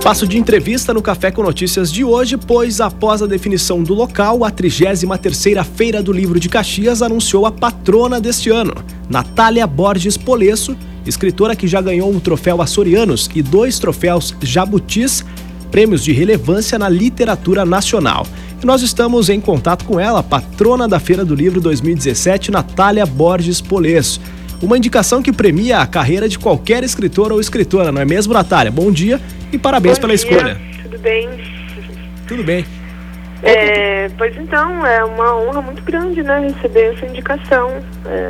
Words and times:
Espaço 0.00 0.26
de 0.26 0.38
entrevista 0.38 0.94
no 0.94 1.02
Café 1.02 1.30
com 1.30 1.42
Notícias 1.42 1.92
de 1.92 2.02
hoje, 2.02 2.38
pois 2.38 2.80
após 2.80 3.20
a 3.20 3.26
definição 3.26 3.82
do 3.82 3.92
local, 3.92 4.46
a 4.46 4.50
33ª 4.50 5.62
Feira 5.62 6.02
do 6.02 6.10
Livro 6.10 6.40
de 6.40 6.48
Caxias 6.48 7.02
anunciou 7.02 7.44
a 7.44 7.52
patrona 7.52 8.18
deste 8.18 8.48
ano, 8.48 8.72
Natália 9.10 9.66
Borges 9.66 10.16
Polesso, 10.16 10.74
escritora 11.04 11.54
que 11.54 11.68
já 11.68 11.82
ganhou 11.82 12.10
o 12.10 12.18
troféu 12.18 12.62
Açorianos 12.62 13.28
e 13.34 13.42
dois 13.42 13.78
troféus 13.78 14.34
Jabutis, 14.40 15.22
prêmios 15.70 16.02
de 16.02 16.12
relevância 16.12 16.78
na 16.78 16.88
literatura 16.88 17.66
nacional. 17.66 18.26
E 18.62 18.64
nós 18.64 18.80
estamos 18.80 19.28
em 19.28 19.38
contato 19.38 19.84
com 19.84 20.00
ela, 20.00 20.22
patrona 20.22 20.88
da 20.88 20.98
Feira 20.98 21.26
do 21.26 21.34
Livro 21.34 21.60
2017, 21.60 22.50
Natália 22.50 23.04
Borges 23.04 23.60
Polesso. 23.60 24.18
Uma 24.62 24.76
indicação 24.76 25.22
que 25.22 25.32
premia 25.32 25.78
a 25.78 25.86
carreira 25.86 26.28
de 26.28 26.38
qualquer 26.38 26.84
escritor 26.84 27.32
ou 27.32 27.40
escritora, 27.40 27.90
não 27.90 28.00
é 28.00 28.04
mesmo, 28.04 28.34
Natália? 28.34 28.70
Bom 28.70 28.92
dia 28.92 29.18
e 29.50 29.56
parabéns 29.56 29.98
Bom 29.98 30.02
pela 30.02 30.14
dia. 30.14 30.26
escolha. 30.26 30.60
Tudo 30.82 30.98
bem? 30.98 31.28
Tudo 32.28 32.44
bem. 32.44 32.66
É, 33.42 34.10
pois 34.18 34.36
então, 34.36 34.86
é 34.86 35.02
uma 35.02 35.34
honra 35.34 35.62
muito 35.62 35.82
grande, 35.82 36.22
né, 36.22 36.40
receber 36.40 36.94
essa 36.94 37.06
indicação. 37.06 37.70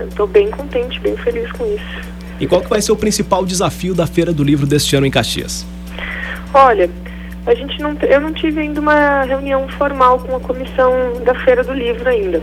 Estou 0.09 0.29
bem 0.29 0.48
contente, 0.52 1.01
bem 1.01 1.16
feliz 1.16 1.51
com 1.51 1.66
isso. 1.66 2.09
E 2.38 2.47
qual 2.47 2.60
que 2.60 2.71
vai 2.71 2.80
ser 2.80 2.93
o 2.93 2.97
principal 2.97 3.45
desafio 3.45 3.93
da 3.93 4.07
Feira 4.07 4.33
do 4.33 4.45
Livro 4.45 4.69
deste 4.69 4.95
ano 4.95 5.07
em 5.07 5.10
Caxias? 5.10 5.66
Olha, 6.55 6.88
a 7.45 7.55
gente 7.57 7.80
não, 7.80 7.97
eu 8.09 8.21
não 8.21 8.33
tive 8.33 8.60
ainda 8.60 8.80
uma 8.80 9.23
reunião 9.23 9.69
formal 9.71 10.21
com 10.21 10.37
a 10.37 10.41
comissão 10.41 10.93
da 11.24 11.35
Feira 11.45 11.65
do 11.65 11.73
Livro 11.73 12.09
ainda. 12.09 12.41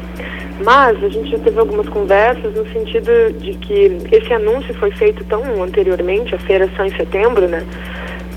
Mas 0.63 1.03
a 1.03 1.09
gente 1.09 1.29
já 1.29 1.38
teve 1.38 1.59
algumas 1.59 1.88
conversas 1.88 2.53
no 2.55 2.67
sentido 2.71 3.31
de 3.34 3.53
que 3.53 3.97
esse 4.11 4.34
anúncio 4.34 4.73
foi 4.75 4.91
feito 4.91 5.23
tão 5.25 5.63
anteriormente, 5.63 6.33
a 6.33 6.39
feira 6.39 6.70
só 6.75 6.83
em 6.83 6.95
setembro, 6.95 7.47
né? 7.47 7.63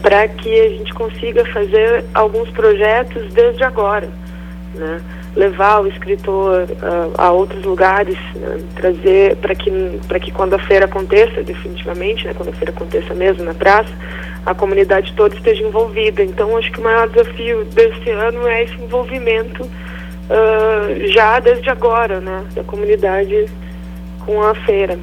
Para 0.03 0.29
que 0.29 0.61
a 0.61 0.69
gente 0.69 0.93
consiga 0.93 1.45
fazer 1.47 2.05
alguns 2.15 2.51
projetos 2.51 3.33
desde 3.33 3.65
agora, 3.65 4.09
né? 4.75 5.01
Levar 5.35 5.81
o 5.81 5.87
escritor 5.87 6.65
uh, 6.65 7.13
a 7.17 7.31
outros 7.31 7.65
lugares, 7.65 8.19
né? 8.35 8.59
trazer 8.75 9.37
para 9.37 9.55
que 9.55 9.71
para 10.09 10.19
que 10.19 10.33
quando 10.33 10.55
a 10.55 10.59
feira 10.59 10.87
aconteça 10.87 11.43
definitivamente, 11.43 12.27
né? 12.27 12.35
Quando 12.37 12.49
a 12.51 12.53
feira 12.53 12.73
aconteça 12.73 13.15
mesmo 13.15 13.45
na 13.45 13.55
praça, 13.55 13.93
a 14.45 14.55
comunidade 14.55 15.13
toda 15.15 15.35
esteja 15.35 15.63
envolvida. 15.63 16.23
Então 16.23 16.57
acho 16.57 16.71
que 16.73 16.81
o 16.81 16.85
maior 16.85 17.09
desafio 17.09 17.65
desse 17.65 18.11
ano 18.11 18.47
é 18.47 18.65
esse 18.65 18.75
envolvimento 18.75 19.67
uh, 20.31 21.09
já 21.13 21.41
desde 21.41 21.69
agora, 21.69 22.21
né, 22.21 22.45
da 22.55 22.63
comunidade 22.65 23.47
com 24.25 24.43
a 24.43 24.55
feira. 24.55 24.99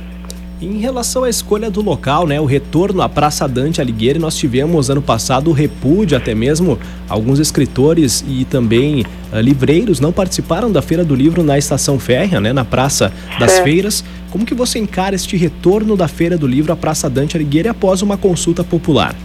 Em 0.59 0.79
relação 0.79 1.23
à 1.23 1.29
escolha 1.29 1.69
do 1.69 1.81
local, 1.83 2.25
né, 2.25 2.41
o 2.41 2.45
retorno 2.45 3.03
à 3.03 3.07
Praça 3.09 3.47
Dante 3.47 3.79
Alighieri, 3.79 4.17
nós 4.17 4.35
tivemos 4.35 4.89
ano 4.89 5.03
passado 5.03 5.51
o 5.51 5.53
repúdio, 5.53 6.17
até 6.17 6.33
mesmo 6.33 6.79
alguns 7.07 7.37
escritores 7.37 8.25
e 8.27 8.43
também 8.43 9.05
uh, 9.31 9.39
livreiros 9.39 9.99
não 9.99 10.11
participaram 10.11 10.71
da 10.71 10.81
Feira 10.81 11.05
do 11.05 11.13
Livro 11.13 11.43
na 11.43 11.59
Estação 11.59 11.99
Férrea, 11.99 12.41
né, 12.41 12.53
na 12.53 12.65
Praça 12.65 13.13
das 13.39 13.59
É. 13.59 13.63
Feiras. 13.63 14.03
Como 14.31 14.45
que 14.45 14.55
você 14.55 14.79
encara 14.79 15.15
este 15.15 15.37
retorno 15.37 15.95
da 15.95 16.07
Feira 16.07 16.37
do 16.37 16.47
Livro 16.47 16.73
à 16.73 16.75
Praça 16.75 17.07
Dante 17.07 17.37
Alighieri 17.37 17.69
após 17.69 18.01
uma 18.01 18.17
consulta 18.17 18.63
popular? 18.63 19.15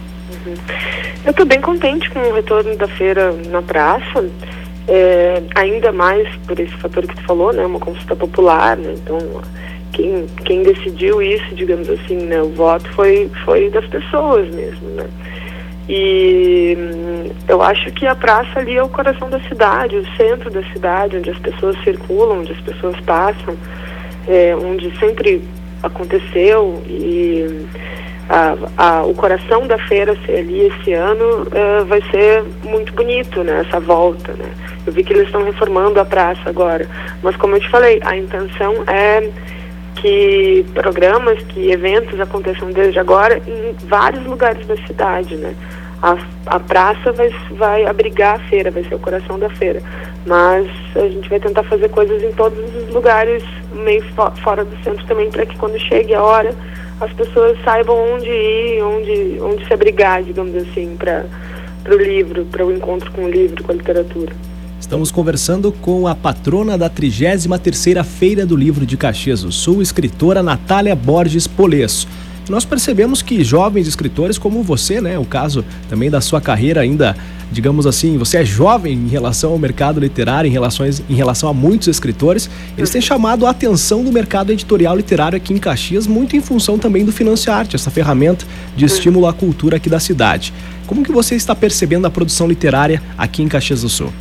Eu 1.25 1.31
estou 1.31 1.45
bem 1.45 1.61
contente 1.61 2.09
com 2.11 2.19
o 2.19 2.33
retorno 2.33 2.75
da 2.75 2.87
feira 2.87 3.33
na 3.49 3.61
praça, 3.61 4.25
é, 4.87 5.41
ainda 5.55 5.91
mais 5.91 6.27
por 6.47 6.59
esse 6.59 6.73
fator 6.77 7.07
que 7.07 7.15
tu 7.15 7.23
falou, 7.23 7.53
né, 7.53 7.65
uma 7.65 7.79
consulta 7.79 8.15
popular, 8.15 8.77
né, 8.77 8.93
então 8.95 9.17
quem, 9.91 10.25
quem 10.45 10.63
decidiu 10.63 11.21
isso, 11.21 11.55
digamos 11.55 11.89
assim, 11.89 12.17
né, 12.17 12.41
o 12.41 12.49
voto 12.49 12.89
foi, 12.93 13.29
foi 13.45 13.69
das 13.69 13.85
pessoas 13.87 14.53
mesmo, 14.53 14.89
né. 14.89 15.07
E 15.87 16.77
hum, 16.77 17.31
eu 17.47 17.61
acho 17.61 17.91
que 17.91 18.07
a 18.07 18.15
praça 18.15 18.59
ali 18.59 18.77
é 18.77 18.83
o 18.83 18.87
coração 18.87 19.29
da 19.29 19.39
cidade, 19.41 19.97
o 19.97 20.15
centro 20.15 20.49
da 20.49 20.63
cidade, 20.71 21.17
onde 21.17 21.29
as 21.29 21.39
pessoas 21.39 21.75
circulam, 21.83 22.39
onde 22.39 22.53
as 22.53 22.61
pessoas 22.61 22.97
passam, 23.01 23.55
é, 24.27 24.55
onde 24.55 24.97
sempre 24.97 25.43
aconteceu 25.83 26.81
e 26.87 27.65
a, 28.29 28.55
a, 28.77 29.03
o 29.03 29.13
coração 29.13 29.67
da 29.67 29.77
feira 29.77 30.15
ser 30.25 30.39
ali 30.39 30.67
esse 30.67 30.93
ano 30.93 31.45
eh, 31.51 31.83
vai 31.83 32.01
ser 32.09 32.43
muito 32.63 32.93
bonito, 32.93 33.43
né? 33.43 33.65
Essa 33.67 33.79
volta, 33.79 34.31
né? 34.33 34.49
Eu 34.85 34.93
vi 34.93 35.03
que 35.03 35.13
eles 35.13 35.27
estão 35.27 35.43
reformando 35.43 35.99
a 35.99 36.05
praça 36.05 36.41
agora, 36.45 36.87
mas 37.21 37.35
como 37.35 37.55
eu 37.55 37.59
te 37.59 37.69
falei, 37.69 37.99
a 38.03 38.17
intenção 38.17 38.83
é 38.87 39.29
que 39.95 40.65
programas, 40.73 41.41
que 41.43 41.71
eventos 41.71 42.19
aconteçam 42.19 42.71
desde 42.71 42.99
agora 42.99 43.41
em 43.47 43.73
vários 43.87 44.25
lugares 44.25 44.65
da 44.67 44.75
cidade, 44.85 45.35
né? 45.35 45.55
A, 46.01 46.17
a 46.47 46.59
praça 46.59 47.13
vai, 47.13 47.29
vai 47.51 47.85
abrigar 47.85 48.35
a 48.35 48.39
feira, 48.49 48.69
vai 48.69 48.83
ser 48.83 48.95
o 48.95 48.99
coração 48.99 49.39
da 49.39 49.49
feira, 49.49 49.81
mas 50.25 50.69
a 50.95 51.07
gente 51.07 51.29
vai 51.29 51.39
tentar 51.39 51.63
fazer 51.63 51.87
coisas 51.89 52.21
em 52.21 52.33
todos 52.33 52.59
os 52.75 52.89
lugares, 52.89 53.41
meio 53.71 54.03
fo 54.13 54.29
fora 54.43 54.65
do 54.65 54.75
centro 54.83 55.05
também, 55.05 55.31
para 55.31 55.45
que 55.45 55.57
quando 55.57 55.79
chegue 55.79 56.13
a 56.13 56.21
hora 56.21 56.53
as 56.99 57.11
pessoas 57.13 57.57
saibam 57.63 57.95
onde 58.15 58.29
ir, 58.29 58.81
onde, 58.81 59.39
onde 59.41 59.65
se 59.65 59.73
abrigar, 59.73 60.23
digamos 60.23 60.55
assim, 60.55 60.95
para 60.97 61.25
o 61.89 61.95
livro, 61.95 62.45
para 62.45 62.65
o 62.65 62.71
encontro 62.71 63.09
com 63.11 63.23
o 63.23 63.29
livro, 63.29 63.63
com 63.63 63.71
a 63.71 63.75
literatura. 63.75 64.33
Estamos 64.83 65.11
conversando 65.11 65.71
com 65.71 66.09
a 66.09 66.13
patrona 66.13 66.77
da 66.77 66.89
33ª 66.89 68.03
Feira 68.03 68.45
do 68.45 68.53
Livro 68.53 68.85
de 68.85 68.97
Caxias 68.97 69.41
do 69.41 69.49
Sul, 69.49 69.81
escritora 69.81 70.43
Natália 70.43 70.93
Borges 70.93 71.47
Polesso. 71.47 72.05
Nós 72.49 72.65
percebemos 72.65 73.21
que 73.21 73.45
jovens 73.45 73.87
escritores 73.87 74.37
como 74.37 74.61
você, 74.61 74.99
né, 74.99 75.17
o 75.17 75.23
caso 75.23 75.63
também 75.87 76.11
da 76.11 76.19
sua 76.19 76.41
carreira 76.41 76.81
ainda, 76.81 77.15
digamos 77.49 77.87
assim, 77.87 78.17
você 78.17 78.39
é 78.39 78.45
jovem 78.45 78.93
em 78.93 79.07
relação 79.07 79.53
ao 79.53 79.57
mercado 79.57 80.01
literário, 80.01 80.49
em, 80.49 80.51
relações, 80.51 81.01
em 81.09 81.15
relação 81.15 81.47
a 81.47 81.53
muitos 81.53 81.87
escritores, 81.87 82.49
eles 82.77 82.89
têm 82.89 83.01
chamado 83.01 83.47
a 83.47 83.51
atenção 83.51 84.03
do 84.03 84.11
mercado 84.11 84.51
editorial 84.51 84.97
literário 84.97 85.37
aqui 85.37 85.53
em 85.53 85.59
Caxias, 85.59 86.05
muito 86.05 86.35
em 86.35 86.41
função 86.41 86.77
também 86.77 87.05
do 87.05 87.11
Financiarte, 87.13 87.77
essa 87.77 87.89
ferramenta 87.89 88.45
de 88.75 88.83
estímulo 88.83 89.27
à 89.27 89.33
cultura 89.33 89.77
aqui 89.77 89.89
da 89.89 90.01
cidade. 90.01 90.53
Como 90.85 91.05
que 91.05 91.11
você 91.13 91.35
está 91.35 91.55
percebendo 91.55 92.05
a 92.05 92.11
produção 92.11 92.47
literária 92.47 93.01
aqui 93.17 93.41
em 93.41 93.47
Caxias 93.47 93.81
do 93.81 93.87
Sul? 93.87 94.11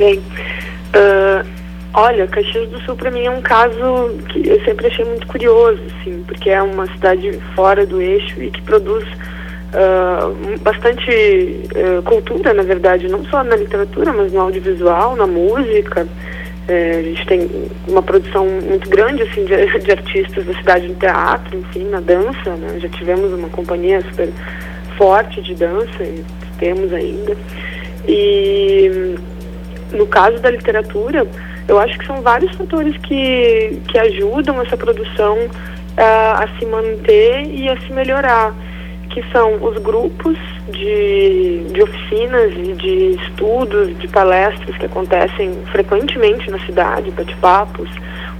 Bem, 0.00 0.18
uh, 0.18 1.46
olha, 1.92 2.26
Caxias 2.26 2.70
do 2.70 2.80
Sul 2.84 2.96
para 2.96 3.10
mim 3.10 3.26
é 3.26 3.30
um 3.30 3.42
caso 3.42 4.16
que 4.30 4.48
eu 4.48 4.58
sempre 4.64 4.86
achei 4.86 5.04
muito 5.04 5.26
curioso, 5.26 5.78
assim, 6.00 6.24
porque 6.26 6.48
é 6.48 6.62
uma 6.62 6.86
cidade 6.94 7.38
fora 7.54 7.84
do 7.84 8.00
eixo 8.00 8.42
e 8.42 8.50
que 8.50 8.62
produz 8.62 9.04
uh, 9.04 10.58
bastante 10.62 11.10
uh, 11.10 12.02
cultura, 12.02 12.54
na 12.54 12.62
verdade, 12.62 13.08
não 13.08 13.22
só 13.26 13.44
na 13.44 13.54
literatura, 13.56 14.10
mas 14.10 14.32
no 14.32 14.40
audiovisual, 14.40 15.14
na 15.16 15.26
música. 15.26 16.08
É, 16.66 16.98
a 16.98 17.02
gente 17.02 17.26
tem 17.26 17.50
uma 17.86 18.02
produção 18.02 18.46
muito 18.46 18.88
grande 18.88 19.22
assim 19.24 19.44
de, 19.44 19.54
de, 19.84 19.90
artistas 19.90 20.46
da 20.46 20.54
cidade 20.54 20.88
no 20.88 20.94
teatro, 20.94 21.58
enfim, 21.58 21.84
na 21.90 22.00
dança. 22.00 22.56
Né? 22.56 22.78
Já 22.80 22.88
tivemos 22.88 23.34
uma 23.34 23.50
companhia 23.50 24.00
super 24.00 24.30
forte 24.96 25.42
de 25.42 25.54
dança 25.54 26.02
e 26.02 26.24
temos 26.58 26.90
ainda. 26.90 27.36
E 28.08 29.18
no 29.92 30.06
caso 30.06 30.38
da 30.38 30.50
literatura, 30.50 31.26
eu 31.68 31.78
acho 31.78 31.98
que 31.98 32.06
são 32.06 32.20
vários 32.22 32.54
fatores 32.56 32.96
que, 32.98 33.80
que 33.88 33.98
ajudam 33.98 34.60
essa 34.60 34.76
produção 34.76 35.36
uh, 35.38 35.48
a 35.98 36.48
se 36.58 36.66
manter 36.66 37.46
e 37.46 37.68
a 37.68 37.80
se 37.80 37.92
melhorar, 37.92 38.54
que 39.10 39.22
são 39.30 39.62
os 39.62 39.76
grupos 39.78 40.36
de, 40.68 41.64
de 41.72 41.82
oficinas 41.82 42.52
e 42.52 42.72
de 42.74 43.22
estudos, 43.22 43.98
de 43.98 44.08
palestras 44.08 44.76
que 44.76 44.86
acontecem 44.86 45.52
frequentemente 45.72 46.50
na 46.50 46.58
cidade, 46.60 47.10
bate-papos, 47.10 47.88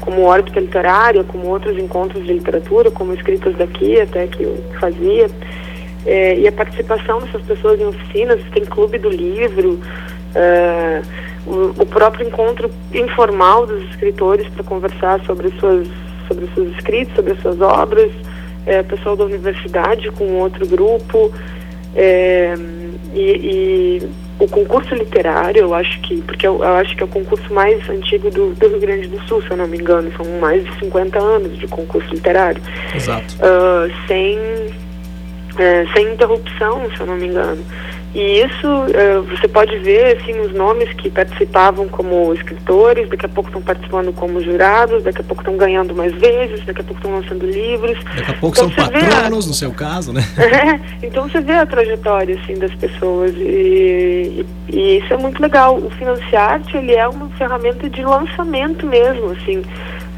como 0.00 0.22
órbita 0.22 0.60
literária, 0.60 1.24
como 1.24 1.46
outros 1.46 1.76
encontros 1.78 2.24
de 2.24 2.32
literatura, 2.32 2.90
como 2.90 3.12
escritas 3.12 3.54
daqui 3.56 4.00
até 4.00 4.26
que 4.26 4.42
eu 4.42 4.56
fazia, 4.80 5.28
é, 6.06 6.38
e 6.38 6.48
a 6.48 6.52
participação 6.52 7.20
dessas 7.20 7.42
pessoas 7.42 7.80
em 7.80 7.86
oficinas, 7.86 8.40
tem 8.52 8.64
clube 8.64 8.98
do 8.98 9.10
livro, 9.10 9.78
é, 10.34 11.02
o, 11.46 11.86
próprio 11.86 12.26
encontro 12.26 12.70
informal 12.94 13.66
dos 13.66 13.82
escritores 13.90 14.46
para 14.48 14.64
conversar 14.64 15.20
sobre 15.24 15.50
suas 15.58 15.88
sobre 16.28 16.46
seus 16.54 16.68
escritos, 16.76 17.12
sobre 17.16 17.32
as 17.32 17.40
suas 17.40 17.60
obras, 17.60 18.12
é, 18.64 18.84
pessoal 18.84 19.16
da 19.16 19.24
universidade 19.24 20.08
com 20.12 20.24
outro 20.36 20.64
grupo 20.64 21.32
é, 21.96 22.54
e, 23.12 24.00
e, 24.00 24.08
o 24.38 24.46
concurso 24.48 24.94
literário, 24.94 25.62
eu 25.62 25.74
acho 25.74 26.00
que 26.02 26.22
porque 26.22 26.46
eu, 26.46 26.62
eu, 26.62 26.74
acho 26.76 26.94
que 26.94 27.02
é 27.02 27.04
o 27.04 27.08
concurso 27.08 27.52
mais 27.52 27.86
antigo 27.90 28.30
do, 28.30 28.54
do, 28.54 28.68
Rio 28.68 28.80
Grande 28.80 29.08
do 29.08 29.20
Sul, 29.26 29.42
se 29.42 29.50
eu 29.50 29.56
não 29.56 29.66
me 29.66 29.76
engano, 29.76 30.10
são 30.16 30.24
mais 30.38 30.64
de 30.64 30.78
50 30.78 31.18
anos 31.18 31.58
de 31.58 31.66
concurso 31.66 32.08
literário. 32.14 32.62
Exato. 32.94 33.34
Uh, 33.34 33.92
sem 34.06 34.38
é, 35.58 35.84
sem 35.94 36.12
interrupção, 36.12 36.88
se 36.94 37.00
eu 37.00 37.06
não 37.06 37.16
me 37.16 37.26
engano. 37.26 37.62
E 38.14 38.42
isso 38.42 38.66
uh, 38.66 39.22
você 39.22 39.46
pode 39.46 39.76
ver 39.78 40.16
assim 40.16 40.38
os 40.40 40.52
nomes 40.52 40.92
que 40.94 41.08
participavam 41.08 41.88
como 41.88 42.34
escritores, 42.34 43.08
daqui 43.08 43.26
a 43.26 43.28
pouco 43.28 43.48
estão 43.50 43.62
participando 43.62 44.12
como 44.12 44.42
jurados, 44.42 45.04
daqui 45.04 45.20
a 45.20 45.24
pouco 45.24 45.42
estão 45.42 45.56
ganhando 45.56 45.94
mais 45.94 46.12
vezes, 46.14 46.64
daqui 46.66 46.80
a 46.80 46.84
pouco 46.84 47.00
estão 47.00 47.12
lançando 47.12 47.46
livros. 47.46 47.96
Daqui 48.16 48.30
a 48.30 48.34
pouco 48.34 48.58
então, 48.58 48.70
são 48.70 48.84
patronos, 48.84 49.44
a... 49.44 49.48
no 49.48 49.54
seu 49.54 49.72
caso, 49.72 50.12
né? 50.12 50.22
É, 50.50 51.06
então 51.06 51.28
você 51.28 51.40
vê 51.40 51.54
a 51.54 51.64
trajetória 51.64 52.38
assim 52.42 52.54
das 52.58 52.74
pessoas 52.74 53.32
e, 53.36 54.44
e, 54.68 54.76
e 54.76 54.98
isso 54.98 55.14
é 55.14 55.16
muito 55.16 55.40
legal. 55.40 55.76
O 55.76 55.88
Financiarte 55.90 56.76
ele 56.76 56.92
é 56.94 57.06
uma 57.06 57.28
ferramenta 57.30 57.88
de 57.88 58.02
lançamento 58.02 58.84
mesmo, 58.84 59.30
assim. 59.30 59.62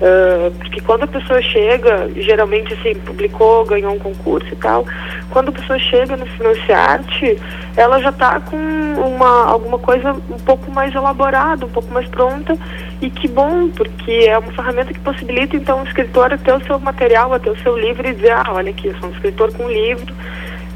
Uh, 0.03 0.51
porque 0.59 0.81
quando 0.81 1.05
a 1.05 1.07
pessoa 1.07 1.41
chega, 1.41 2.11
geralmente 2.17 2.75
assim, 2.75 2.93
publicou, 3.03 3.65
ganhou 3.65 3.93
um 3.93 4.01
concurso 4.01 4.53
e 4.53 4.57
tal, 4.57 4.85
quando 5.31 5.51
a 5.51 5.53
pessoa 5.53 5.79
chega 5.79 6.17
no 6.17 6.27
Financiarte, 6.27 7.39
ela 7.77 8.01
já 8.01 8.09
está 8.11 8.41
com 8.41 8.57
uma, 8.57 9.47
alguma 9.47 9.79
coisa 9.79 10.13
um 10.13 10.39
pouco 10.45 10.73
mais 10.73 10.93
elaborada, 10.93 11.65
um 11.65 11.69
pouco 11.69 11.89
mais 11.93 12.09
pronta, 12.09 12.59
e 13.01 13.09
que 13.11 13.29
bom, 13.29 13.69
porque 13.69 14.27
é 14.27 14.37
uma 14.37 14.51
ferramenta 14.51 14.93
que 14.93 14.99
possibilita 14.99 15.55
então 15.55 15.81
o 15.83 15.87
escritor 15.87 16.37
ter 16.37 16.53
o 16.53 16.65
seu 16.65 16.81
material, 16.81 17.39
ter 17.39 17.51
o 17.51 17.63
seu 17.63 17.79
livro 17.79 18.09
e 18.09 18.13
dizer, 18.13 18.33
ah, 18.33 18.47
olha 18.49 18.71
aqui, 18.71 18.89
eu 18.89 18.99
sou 18.99 19.09
um 19.09 19.13
escritor 19.13 19.53
com 19.53 19.69
livro, 19.69 20.13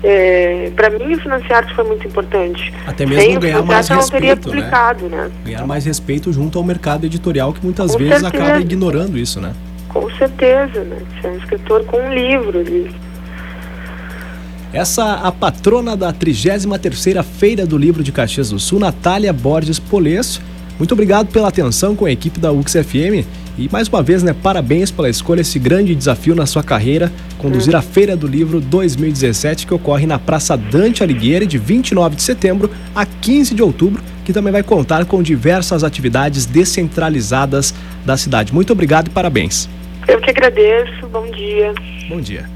é, 0.03 0.71
para 0.77 0.91
mim 0.91 1.15
o 1.15 1.21
financiar 1.21 1.75
foi 1.75 1.85
muito 1.85 2.07
importante. 2.07 2.73
Até 2.87 3.07
mesmo 3.07 3.23
Sem 3.23 3.39
ganhar 3.39 3.63
mais 3.63 3.89
respeito, 3.89 4.13
não 4.13 4.21
teria 4.21 4.37
publicado, 4.37 5.09
né? 5.09 5.17
né? 5.25 5.31
Ganhar 5.45 5.67
mais 5.67 5.85
respeito 5.85 6.33
junto 6.33 6.59
ao 6.59 6.65
mercado 6.65 7.07
editorial 7.07 7.53
que 7.53 7.63
muitas 7.63 7.93
com 7.93 7.99
vezes 7.99 8.21
certeza. 8.21 8.45
acaba 8.45 8.61
ignorando 8.61 9.19
isso, 9.19 9.41
né? 9.41 9.53
Com 9.89 10.11
certeza, 10.17 10.85
né? 10.85 10.99
Você 11.21 11.27
é 11.27 11.31
um 11.31 11.37
escritor 11.39 11.85
com 11.85 11.97
um 11.97 12.13
livro. 12.13 12.65
Essa 14.73 15.15
a 15.15 15.33
patrona 15.33 15.97
da 15.97 16.13
33ª 16.13 17.23
Feira 17.23 17.65
do 17.65 17.79
Livro 17.79 18.03
de 18.03 18.13
Caxias 18.13 18.51
do 18.51 18.59
Sul, 18.59 18.79
Natália 18.79 19.33
Borges 19.33 19.79
Polesso. 19.79 20.43
Muito 20.79 20.93
obrigado 20.93 21.29
pela 21.29 21.49
atenção 21.49 21.97
com 21.97 22.05
a 22.05 22.11
equipe 22.11 22.39
da 22.39 22.53
UXFM 22.53 23.25
e 23.59 23.69
mais 23.73 23.89
uma 23.89 24.03
vez, 24.03 24.23
né, 24.23 24.35
parabéns 24.43 24.91
pela 24.91 25.09
escolha, 25.09 25.41
esse 25.41 25.59
grande 25.59 25.95
desafio 25.95 26.35
na 26.35 26.45
sua 26.45 26.63
carreira, 26.63 27.11
conduzir 27.39 27.75
a 27.75 27.81
Feira 27.81 28.15
do 28.15 28.27
Livro 28.27 28.61
2017, 28.61 29.67
que 29.67 29.73
ocorre 29.73 30.07
na 30.07 30.19
Praça 30.19 30.57
Dante 30.57 31.03
Alighieri, 31.03 31.47
de 31.47 31.57
29 31.57 32.17
de 32.17 32.23
setembro 32.23 32.71
a 32.95 33.07
15 33.07 33.55
de 33.55 33.63
outubro, 33.63 34.03
que 34.25 34.33
também 34.33 34.53
vai 34.53 34.63
contar 34.63 35.07
com 35.07 35.23
diversas 35.23 35.83
atividades 35.83 36.45
descentralizadas 36.45 37.75
da 38.05 38.17
cidade. 38.17 38.53
Muito 38.53 38.73
obrigado 38.73 39.09
e 39.09 39.11
parabéns. 39.11 39.69
Eu 40.07 40.21
que 40.21 40.31
agradeço, 40.31 41.07
bom 41.09 41.27
dia. 41.31 41.73
Bom 42.09 42.21
dia. 42.21 42.56